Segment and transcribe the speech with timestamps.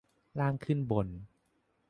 [0.39, 1.07] ล่างขึ้นบน